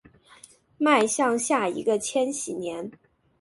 [0.79, 2.89] 迈向下一个千禧年